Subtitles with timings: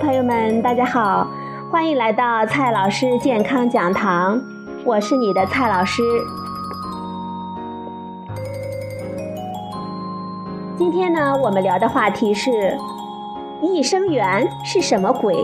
[0.00, 1.28] 朋友们，大家好，
[1.70, 4.40] 欢迎来到蔡老师健康讲堂，
[4.82, 6.02] 我是你的蔡老师。
[10.78, 12.50] 今天呢，我们聊的话题是
[13.60, 15.36] 益生元是什么鬼？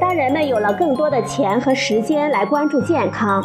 [0.00, 3.44] 当人们有了更多的钱和时间来关注健康，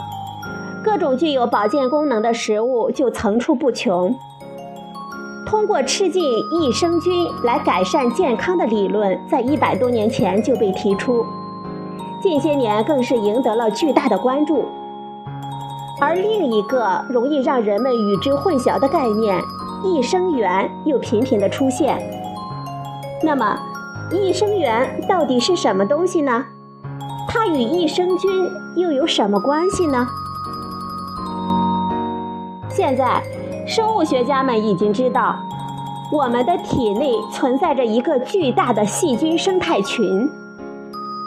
[0.81, 4.16] 各种具有保健功能的食物就层出不穷。
[5.53, 11.23] 通过吃进益生菌来改善健康的理论，在一百多年前就被提出，
[12.20, 14.66] 近些年更是赢得了巨大的关注。
[16.02, 19.39] 而另一个容易让人们与之混淆的概念——
[19.86, 22.02] 益生元，又频频的出现。
[23.22, 23.55] 那么，
[24.11, 26.45] 益生元到底是什么东西呢？
[27.27, 30.08] 它与益生菌又有什么关系呢？
[32.70, 33.22] 现在。
[33.66, 35.38] 生物学家们已经知道，
[36.14, 40.30] 我们的体内存在着一个巨大的细菌生态群。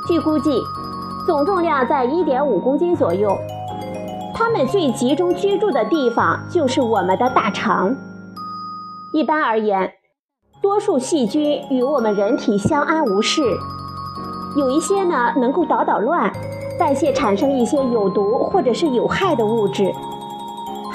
[0.07, 0.63] 据估计，
[1.27, 3.37] 总重量在1.5公斤左右。
[4.33, 7.97] 它们最集中居住的地方就是我们的大肠。
[9.13, 9.91] 一般而言，
[10.63, 13.43] 多数细菌与我们人体相安无事，
[14.57, 16.33] 有一些呢能够捣捣乱，
[16.79, 19.93] 代谢产生一些有毒或者是有害的物质。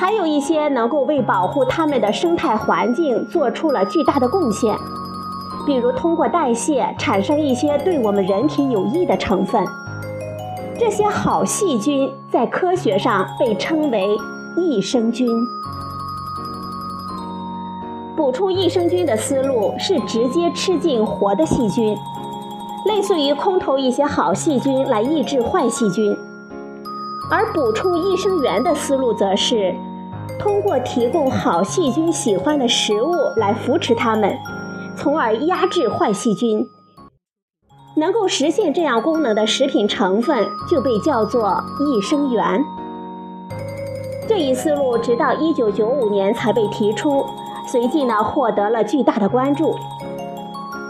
[0.01, 4.75] 还有一些能够为保护它们的生态环境做出了巨大的贡献，
[5.63, 9.63] 比如通过代谢产生一些对我们人体有益的成分。
[10.79, 14.17] 这些好细菌在科学上被称为
[14.57, 15.29] 益生菌。
[18.17, 21.95] 补充益生菌的思路是直接吃进活的细菌，
[22.87, 26.15] 类似于空投一些好细菌来抑制坏细菌；
[27.29, 29.75] 而补充益生元的思路则是。
[30.41, 34.35] 通过提供好细菌喜欢的食物来扶持它们，
[34.97, 36.65] 从而压制坏细菌。
[37.95, 42.65] 能够实现这样功能的食品成分就被叫做益生元。
[44.27, 47.23] 这一思路直到1995年才被提出，
[47.67, 49.75] 随即呢获得了巨大的关注。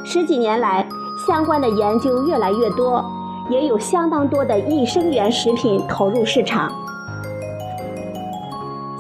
[0.06, 0.88] 十几年来，
[1.28, 3.03] 相关的研究越来越多，
[3.50, 6.72] 也有相当多的益生元食品投入市场。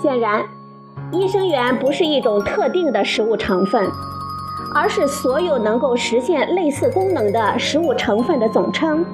[0.01, 0.43] 显然，
[1.11, 3.87] 益生元不是一种特定的食物成分，
[4.73, 9.05] 而是所有能够实现类似功能的食物成分的总称。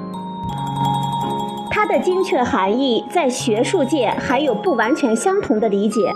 [1.70, 6.14] 它的精确含义在学术界还有不完全相同的理解。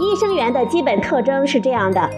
[0.00, 2.08] 益生元的基本特征是这样的：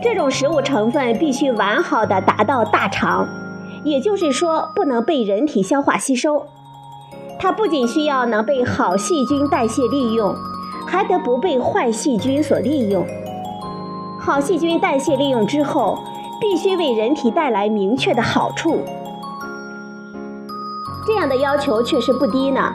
[0.00, 3.26] 这种食物成分必须完好的达到大肠，
[3.82, 6.46] 也就是说，不能被人体消化吸收。
[7.38, 10.34] 它不仅需要能被好细菌代谢利用，
[10.86, 13.06] 还得不被坏细菌所利用。
[14.18, 15.98] 好细菌代谢利用之后，
[16.40, 18.80] 必须为人体带来明确的好处。
[21.06, 22.72] 这样的要求确实不低呢。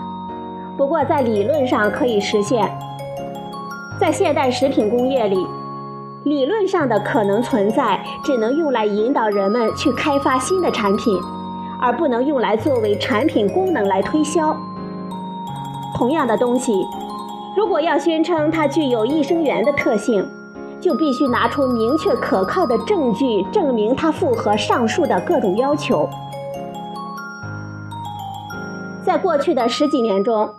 [0.78, 2.72] 不过在理论上可以实现。
[4.00, 5.46] 在现代食品工业里，
[6.24, 11.20] 理论上的可能存在，只能用来引导人们去开发新的产品。
[11.82, 14.56] 而不能用来作为产品功能来推销。
[15.96, 16.72] 同样的东西，
[17.58, 20.26] 如果要宣称它具有益生元的特性，
[20.80, 26.08] 就必须拿出明确可靠的证据证明它符合上述的各种要求。
[29.04, 30.50] 在过去的十几年中，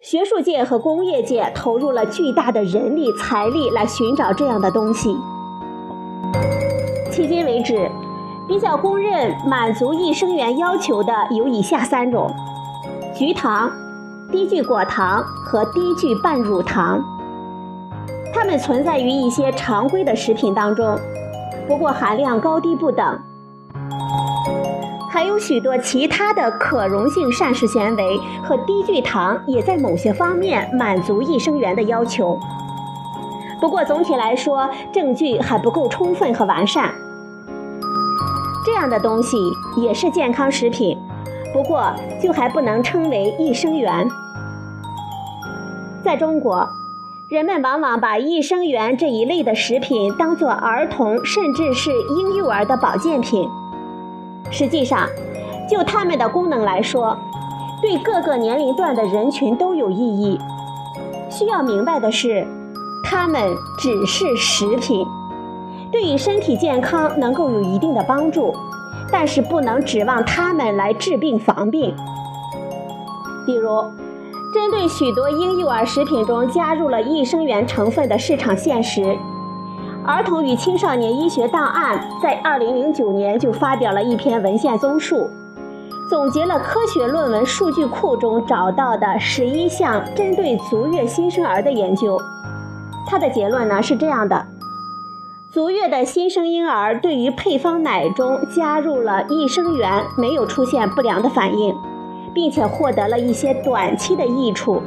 [0.00, 5.16] 学术界和工业界投入了巨大的人力财力来寻找这样的东西。
[7.10, 7.90] 迄今为止。
[8.50, 12.28] 比较公认满足益生元要求的有以下三种：
[13.14, 13.70] 菊糖、
[14.32, 17.00] 低聚果糖和低聚半乳糖。
[18.34, 20.98] 它们存在于一些常规的食品当中，
[21.68, 23.20] 不过含量高低不等。
[25.12, 32.36] 还有许多其他的可溶性膳食纤维和低聚糖也在某些方面满足益生元的要求。
[33.60, 36.92] 不过总体来说，证据还不够充分和完善。
[38.64, 39.38] 这样的东西
[39.76, 40.98] 也是健康食品，
[41.52, 41.92] 不过
[42.22, 44.08] 就还不能称为益生元。
[46.04, 46.68] 在中国，
[47.28, 53.48] 人们往往把益生元这一类的食品当作儿童甚至是婴幼儿的保健品。
[54.50, 55.06] 实际上，
[55.68, 57.16] 就它们的功能来说，
[57.80, 60.38] 对各个年龄段的人群都有意义。
[61.30, 62.46] 需要明白的是，
[63.04, 65.06] 它们只是食品。
[65.92, 68.54] 对于身体健康能够有一定的帮助，
[69.10, 71.94] 但是不能指望它们来治病防病。
[73.44, 73.82] 比如，
[74.54, 79.16] 针对许多婴幼儿食品中加入了益生元成分的市场现实，
[80.06, 85.28] 儿童与青少年医学档案在2009年就发表了一篇文献综述，
[86.08, 92.20] 总结了科学论文数据库中找到的十一项针对足月新生儿的研究。
[93.06, 94.46] 它的结论呢是这样的：
[95.52, 101.74] 足月的新生婴儿对于配方奶中加入了益生元没有出现不良的反应，
[102.32, 104.80] 并且获得了一些短期的益处，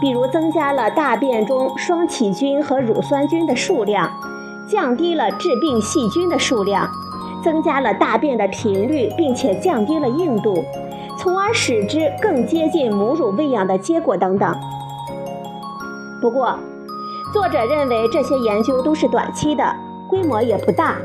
[0.00, 4.10] 比如增加了大便中双歧菌和乳酸菌的数量。
[4.66, 6.88] 降低了致病细菌的数量，
[7.44, 10.64] 增加了大便的频率，并且降低了硬度，
[11.16, 14.52] 从而使之更接近母乳喂养的结果等等。
[16.20, 16.58] 不过，
[17.32, 19.74] 作者认为这些研究都是短期的，
[20.08, 20.96] 规模也不大。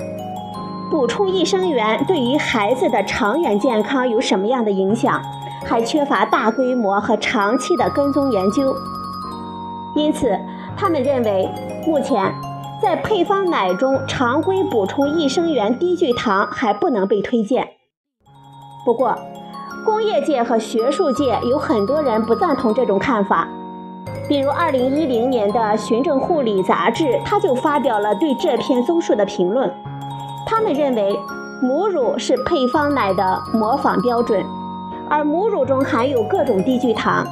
[0.90, 5.22] 补充益生元对于孩子的长远健康有什么样的影响，
[5.66, 8.76] 还缺乏大规模和长期的跟踪研究。
[9.96, 10.38] 因此，
[10.78, 11.50] 他们认为
[11.86, 12.34] 目前。
[12.82, 17.72] 在配方奶中常规补充益生元低聚糖还不能被推荐。
[18.86, 19.14] 不过，
[19.84, 23.50] 工业界和学术界有很多人不赞同这种看法。
[24.30, 29.74] 比如，2010年的《循证护理》杂志，它就发表了对这篇综述的评论。
[30.46, 31.20] 他们认为，
[31.64, 34.46] 母乳是配方奶的模仿标准，
[35.10, 37.26] 而母乳中含有各种低聚糖。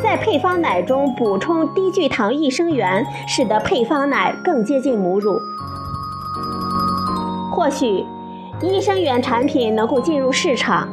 [0.00, 5.40] 在配方奶中补充低聚糖益生元，使得配方奶更接近母乳。
[7.50, 8.06] 或许，
[8.62, 10.88] 益生元产品能够进入市场，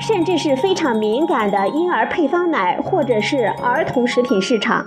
[0.00, 4.84] 甚至是非常敏感的婴儿配方奶或者是儿童食品市场。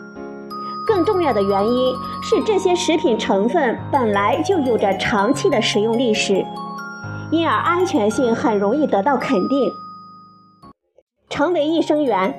[0.87, 6.45] 更重要的原因是，这些食品成分本来就有着长期的使用历史，
[7.31, 9.71] 因而安全性很容易得到肯定，
[11.29, 12.33] 成为益生元。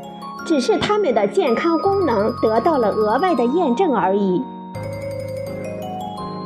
[0.45, 4.41] 只是它们的健康功能得到了额外的验证而已。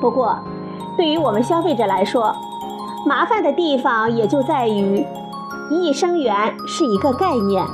[0.01, 0.39] 不过，
[0.97, 2.35] 对于我们消费者来说，
[3.05, 5.05] 麻烦的地方也就在于，
[5.71, 7.65] 益生元是一个概念，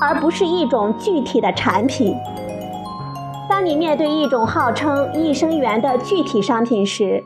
[0.00, 2.16] 而不是一种具体的产品。
[3.48, 7.24] 当你面对一种号称益生元的具体商品时，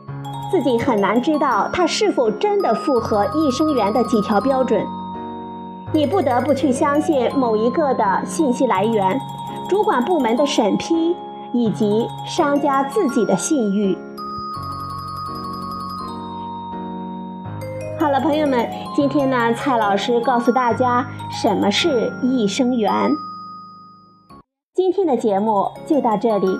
[0.51, 4.85] 自己很难知道它是否真的符合益生元的几条标准。
[5.91, 9.19] 你不得不去相信某一个的信息来源、
[9.67, 11.15] 主管部门的审批
[11.53, 13.97] 以及商家自己的信誉。
[18.13, 22.91] 了，朋友们，今天呢，蔡老师告诉大家什么是益生元。
[24.75, 26.59] 今天的节目就到这里，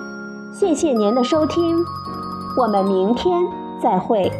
[0.52, 1.76] 谢谢您的收听，
[2.58, 3.40] 我们明天
[3.80, 4.32] 再会。